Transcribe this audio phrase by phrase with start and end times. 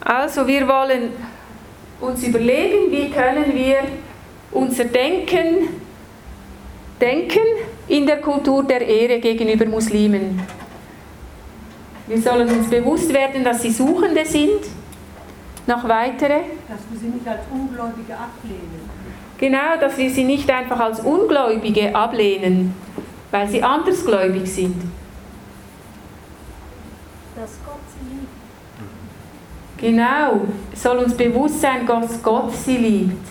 [0.00, 1.10] Also wir wollen
[2.00, 3.78] uns überlegen, wie können wir
[4.52, 5.68] unser Denken
[7.00, 7.42] denken
[7.88, 10.40] in der Kultur der Ehre gegenüber Muslimen.
[12.06, 14.60] Wir sollen uns bewusst werden, dass sie Suchende sind.
[15.66, 16.40] Noch weitere?
[16.68, 18.88] Dass wir sie nicht als Ungläubige ablehnen.
[19.38, 22.74] Genau, dass wir sie nicht einfach als Ungläubige ablehnen,
[23.30, 24.80] weil sie andersgläubig sind.
[27.34, 28.28] Dass Gott sie liebt.
[29.78, 30.40] Genau,
[30.74, 33.26] soll uns bewusst sein, dass Gott sie liebt.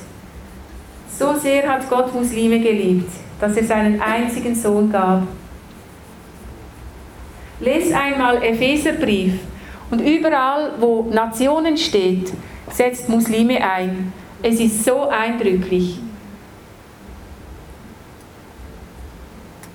[1.17, 3.09] So sehr hat Gott Muslime geliebt,
[3.39, 5.23] dass er seinen einzigen Sohn gab.
[7.59, 9.39] Lest einmal Epheserbrief
[9.89, 12.33] und überall, wo Nationen steht,
[12.69, 14.13] setzt Muslime ein.
[14.43, 15.99] Es ist so eindrücklich.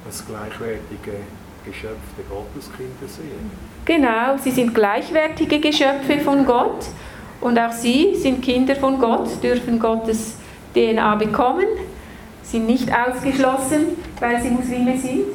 [0.05, 1.19] Das gleichwertige
[1.64, 3.50] Geschöpf der Gotteskinder sehen.
[3.84, 6.86] Genau, sie sind gleichwertige Geschöpfe von Gott
[7.41, 10.36] und auch sie sind Kinder von Gott, dürfen Gottes
[10.75, 11.66] DNA bekommen,
[12.42, 15.27] sind nicht ausgeschlossen, weil sie Muslime sind.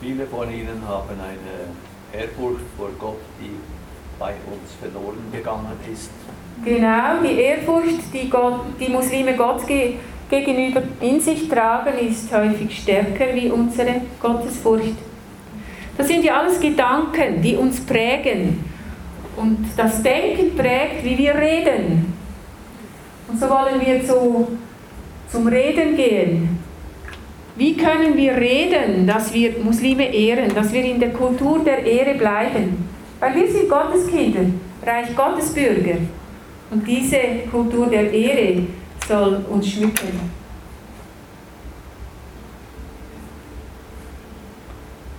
[0.00, 3.50] Viele von ihnen haben eine Ehrfurcht vor Gott, die
[4.18, 6.10] bei uns verloren gegangen ist.
[6.64, 9.94] Genau, die Ehrfurcht, die, Gott, die Muslime Gott ge
[10.32, 14.96] gegenüber in sich tragen, ist häufig stärker wie unsere Gottesfurcht.
[15.96, 18.64] Das sind ja alles Gedanken, die uns prägen.
[19.36, 22.14] Und das Denken prägt, wie wir reden.
[23.28, 24.48] Und so wollen wir zu,
[25.30, 26.58] zum Reden gehen.
[27.56, 32.14] Wie können wir reden, dass wir Muslime ehren, dass wir in der Kultur der Ehre
[32.14, 32.88] bleiben?
[33.20, 34.46] Weil wir sind Gotteskinder,
[34.84, 35.98] Reich Gottesbürger.
[36.70, 37.18] Und diese
[37.50, 38.62] Kultur der Ehre
[39.06, 40.42] soll uns schmücken.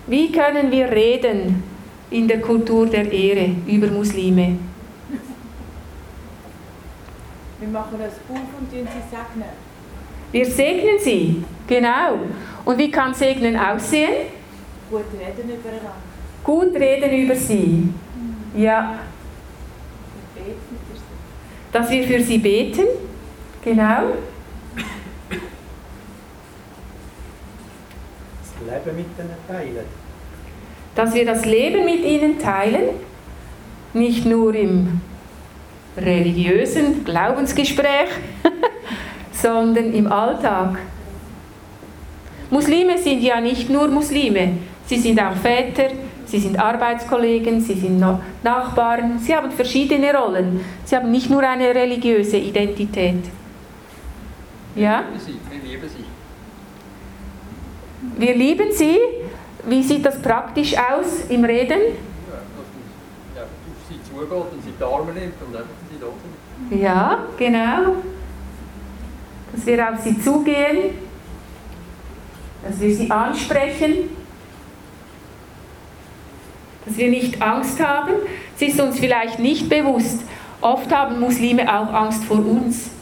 [0.07, 1.63] Wie können wir reden
[2.09, 4.57] in der Kultur der Ehre über Muslime?
[7.59, 9.49] Wir machen das Buch und sie segnen.
[10.33, 12.19] Wir segnen sie, genau.
[12.65, 14.27] Und wie kann Segnen aussehen?
[14.89, 15.95] Gut reden übereinander.
[16.43, 17.89] Gut reden über sie.
[18.57, 18.99] Ja.
[21.71, 22.85] Dass wir für sie beten,
[23.63, 24.13] genau.
[28.65, 29.85] Das Leben mit ihnen teilen.
[30.95, 32.89] Dass wir das Leben mit ihnen teilen,
[33.93, 35.01] nicht nur im
[35.97, 38.09] religiösen Glaubensgespräch,
[39.31, 40.79] sondern im Alltag.
[42.49, 45.89] Muslime sind ja nicht nur Muslime, sie sind auch Väter,
[46.25, 48.03] sie sind Arbeitskollegen, sie sind
[48.43, 50.61] Nachbarn, sie haben verschiedene Rollen.
[50.85, 53.23] Sie haben nicht nur eine religiöse Identität.
[54.75, 55.03] Ja?
[55.49, 56.05] Wir lieben sie.
[58.17, 58.97] Wir lieben sie.
[59.65, 61.79] Wie sieht das praktisch aus im Reden?
[61.79, 63.47] Ja, dass man ja, auf
[63.87, 66.07] sie zugeht und sie die Arme nimmt und einfach sie da
[66.69, 66.81] sind.
[66.81, 67.95] Ja, genau.
[69.53, 70.95] Dass wir auf sie zugehen,
[72.63, 74.09] dass wir sie ansprechen,
[76.85, 78.13] dass wir nicht Angst haben.
[78.55, 80.23] Es ist uns vielleicht nicht bewusst.
[80.59, 82.92] Oft haben Muslime auch Angst vor uns.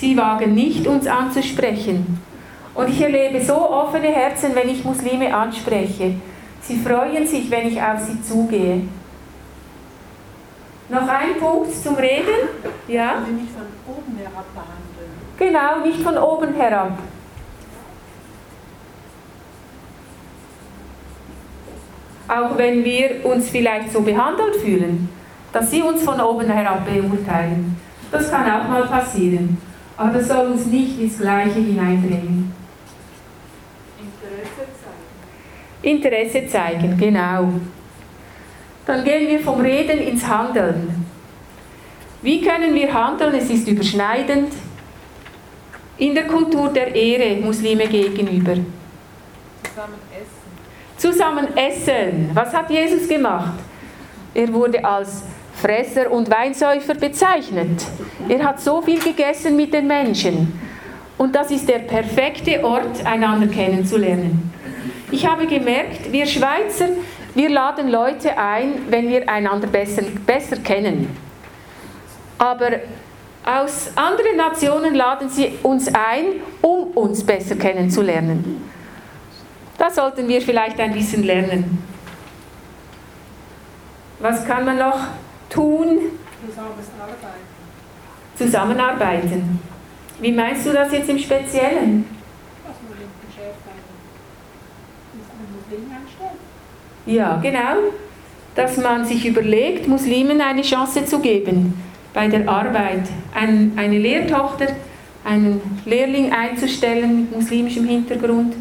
[0.00, 2.20] Sie wagen nicht, uns anzusprechen.
[2.74, 6.14] Und ich erlebe so offene Herzen, wenn ich Muslime anspreche.
[6.60, 8.82] Sie freuen sich, wenn ich auf sie zugehe.
[10.88, 12.48] Noch ein Punkt zum Reden?
[12.86, 13.22] Ja?
[13.26, 15.10] Sie nicht von oben herab behandeln.
[15.36, 16.98] Genau, nicht von oben herab.
[22.28, 25.08] Auch wenn wir uns vielleicht so behandelt fühlen,
[25.52, 27.76] dass sie uns von oben herab beurteilen.
[28.12, 29.58] Das kann auch mal passieren.
[29.98, 32.52] Aber das soll uns nicht ins Gleiche hineindrängen.
[33.98, 35.96] Interesse zeigen.
[35.96, 37.52] Interesse zeigen, genau.
[38.86, 41.04] Dann gehen wir vom Reden ins Handeln.
[42.22, 43.34] Wie können wir handeln?
[43.34, 44.52] Es ist überschneidend.
[45.98, 48.54] In der Kultur der Ehre Muslime gegenüber.
[49.64, 50.36] Zusammen essen.
[50.96, 52.30] Zusammen essen.
[52.34, 53.58] Was hat Jesus gemacht?
[54.32, 55.24] Er wurde als
[55.60, 57.84] Fresser und Weinsäufer bezeichnet.
[58.28, 60.58] Er hat so viel gegessen mit den Menschen.
[61.16, 64.52] Und das ist der perfekte Ort, einander kennenzulernen.
[65.10, 66.90] Ich habe gemerkt, wir Schweizer,
[67.34, 71.08] wir laden Leute ein, wenn wir einander besser, besser kennen.
[72.38, 72.70] Aber
[73.44, 78.68] aus anderen Nationen laden sie uns ein, um uns besser kennenzulernen.
[79.76, 81.82] Da sollten wir vielleicht ein bisschen lernen.
[84.20, 84.98] Was kann man noch
[85.50, 85.98] tun?
[86.46, 87.58] Zusammenarbeiten.
[88.36, 89.60] Zusammenarbeiten.
[90.20, 92.04] Wie meinst du das jetzt im Speziellen?
[92.66, 96.40] Was man im Geschäft einen Muslim anstellt.
[97.06, 97.92] Ja, genau.
[98.54, 101.80] Dass man sich überlegt, Muslimen eine Chance zu geben
[102.12, 103.08] bei der Arbeit.
[103.34, 104.68] Ein, eine Lehrtochter,
[105.24, 108.54] einen Lehrling einzustellen mit muslimischem Hintergrund.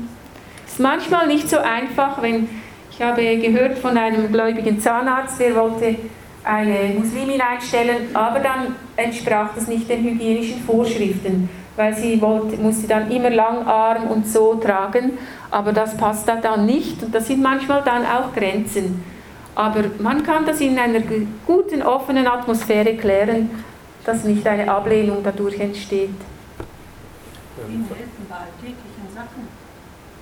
[0.68, 2.48] Ist manchmal nicht so einfach, wenn
[2.92, 5.95] ich habe gehört von einem gläubigen Zahnarzt, der wollte
[6.47, 12.88] eine Muslimin einstellen, aber dann entsprach das nicht den hygienischen Vorschriften, weil sie wollte, musste
[12.88, 15.17] dann immer Langarm und so tragen,
[15.51, 19.03] aber das passt da dann nicht und das sind manchmal dann auch Grenzen.
[19.55, 21.01] Aber man kann das in einer
[21.45, 23.49] guten, offenen Atmosphäre klären,
[24.05, 26.11] dass nicht eine Ablehnung dadurch entsteht.
[27.67, 29.47] Ihnen helfen bei alltäglichen Sachen,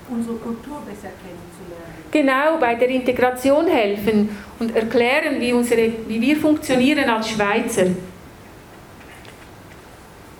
[0.09, 1.95] unsere Kultur besser kennenzulernen.
[2.11, 4.29] Genau, bei der Integration helfen
[4.59, 7.87] und erklären, wie, unsere, wie wir funktionieren als Schweizer.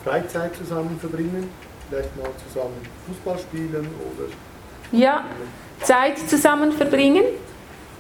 [0.04, 1.50] Freizeit zusammen verbringen,
[1.90, 2.78] vielleicht mal zusammen
[3.08, 4.30] Fußball spielen oder
[4.92, 5.26] Ja,
[5.82, 7.24] Zeit zusammen verbringen,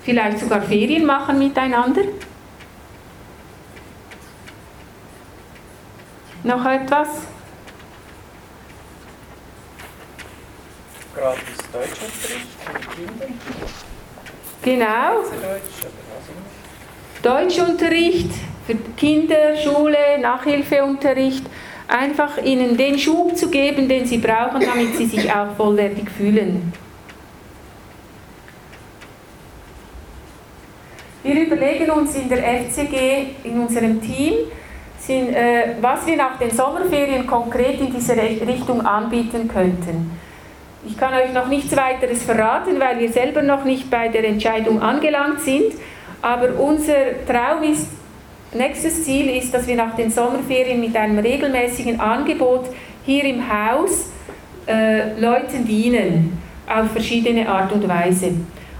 [0.03, 2.03] vielleicht sogar Ferien machen miteinander.
[6.43, 7.07] Noch etwas?
[11.25, 13.27] Gratis Deutschunterricht für Kinder.
[14.61, 15.23] Genau.
[17.23, 18.31] Deutschunterricht
[18.67, 21.45] für Kinder, Schule, Nachhilfeunterricht.
[21.87, 26.71] Einfach ihnen den Schub zu geben, den sie brauchen, damit sie sich auch vollwertig fühlen.
[31.23, 34.33] Wir überlegen uns in der FCG, in unserem Team,
[34.99, 40.11] sind, äh, was wir nach den Sommerferien konkret in diese Richtung anbieten könnten.
[40.87, 44.81] Ich kann euch noch nichts weiteres verraten, weil wir selber noch nicht bei der Entscheidung
[44.81, 45.73] angelangt sind.
[46.21, 47.87] Aber unser Traum ist,
[48.53, 52.65] nächstes Ziel ist, dass wir nach den Sommerferien mit einem regelmäßigen Angebot
[53.05, 54.09] hier im Haus
[54.67, 56.37] äh, Leuten dienen,
[56.67, 58.33] auf verschiedene Art und Weise.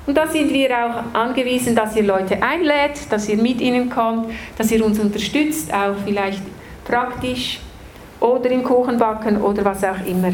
[0.06, 4.32] Und da sind wir auch angewiesen, dass ihr Leute einlädt, dass ihr mit ihnen kommt,
[4.58, 6.42] dass ihr uns unterstützt, auch vielleicht
[6.86, 7.60] praktisch
[8.20, 10.34] oder im Kuchenbacken oder was auch immer.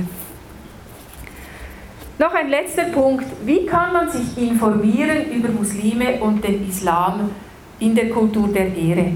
[2.21, 3.25] Noch ein letzter Punkt.
[3.45, 7.31] Wie kann man sich informieren über Muslime und den Islam
[7.79, 9.13] in der Kultur der Ehre?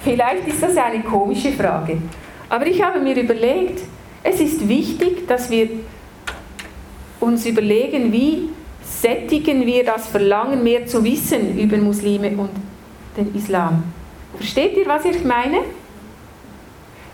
[0.00, 1.98] Vielleicht ist das eine komische Frage.
[2.48, 3.82] Aber ich habe mir überlegt,
[4.24, 5.68] es ist wichtig, dass wir
[7.20, 8.48] uns überlegen, wie
[8.82, 12.50] sättigen wir das Verlangen, mehr zu wissen über Muslime und
[13.16, 13.84] den Islam.
[14.34, 15.58] Versteht ihr, was ich meine?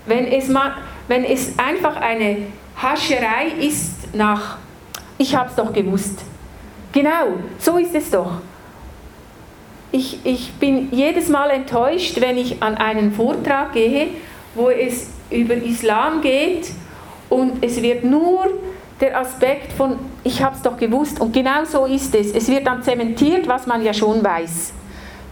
[0.07, 2.37] Wenn es, ma, wenn es einfach eine
[2.75, 4.57] Hascherei ist nach
[5.17, 6.19] ich habe es doch gewusst.
[6.91, 8.41] Genau, so ist es doch.
[9.91, 14.09] Ich, ich bin jedes Mal enttäuscht, wenn ich an einen Vortrag gehe,
[14.55, 16.69] wo es über Islam geht
[17.29, 18.47] und es wird nur
[18.99, 22.31] der Aspekt von, ich habe es doch gewusst und genau so ist es.
[22.31, 24.73] Es wird dann zementiert, was man ja schon weiß,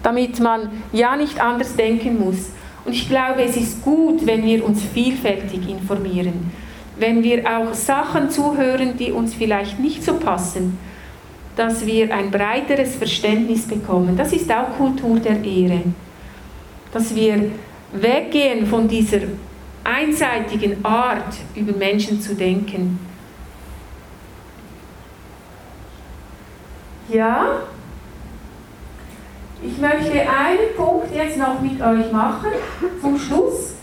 [0.03, 2.49] damit man ja nicht anders denken muss.
[2.85, 6.51] Und ich glaube, es ist gut, wenn wir uns vielfältig informieren
[6.97, 10.77] wenn wir auch Sachen zuhören, die uns vielleicht nicht so passen,
[11.56, 14.18] dass wir ein breiteres Verständnis bekommen.
[14.18, 15.81] Das ist auch Kultur der Ehre.
[16.92, 17.51] Dass wir
[17.94, 19.19] weggehen von dieser
[19.83, 23.00] einseitigen Art, über Menschen zu denken.
[27.07, 27.62] Ja,
[29.63, 32.50] ich möchte einen Punkt jetzt noch mit euch machen,
[33.01, 33.75] zum Schluss.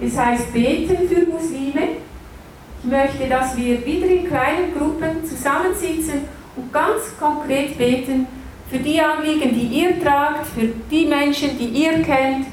[0.00, 2.07] Es heißt Beten für Muslime.
[2.82, 6.22] Ich möchte, dass wir wieder in kleinen Gruppen zusammensitzen
[6.56, 8.26] und ganz konkret beten
[8.70, 12.46] für die Anliegen, die ihr tragt, für die Menschen, die ihr kennt,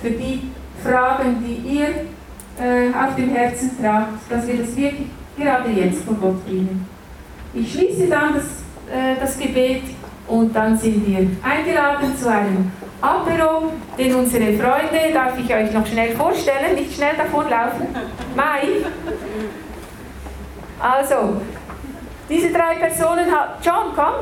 [0.00, 0.42] für die
[0.82, 1.88] Fragen, die ihr
[2.60, 6.86] äh, auf dem Herzen tragt, dass wir das wirklich gerade jetzt von Gott bringen.
[7.52, 8.44] Ich schließe dann das,
[8.92, 9.82] äh, das Gebet
[10.28, 15.86] und dann sind wir eingeladen zu einem Apero, den unsere Freunde, darf ich euch noch
[15.86, 17.86] schnell vorstellen, nicht schnell davonlaufen,
[18.34, 18.62] Mai,
[20.80, 21.40] also,
[22.28, 23.52] diese drei Personen haben.
[23.62, 24.14] John, komm!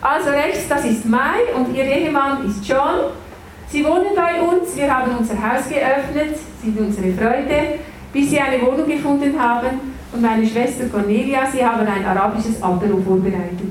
[0.00, 3.10] also rechts, das ist Mai und ihr Ehemann ist John.
[3.68, 7.78] Sie wohnen bei uns, wir haben unser Haus geöffnet, sind unsere Freunde,
[8.12, 9.94] bis sie eine Wohnung gefunden haben.
[10.12, 13.70] Und meine Schwester Cornelia, sie haben ein arabisches Apero vorbereitet.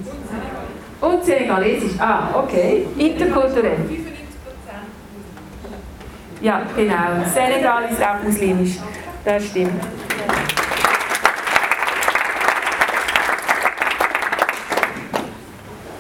[1.02, 2.00] Und senegalesisch.
[2.00, 2.86] Ah, okay.
[2.98, 3.78] Interkulturell.
[6.42, 7.24] Ja, genau.
[7.34, 8.78] Senegal ist auch muslimisch.
[9.26, 9.82] Das stimmt.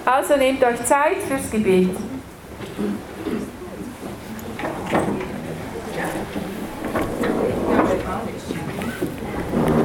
[0.05, 1.89] Also nehmt euch Zeit fürs Gebet.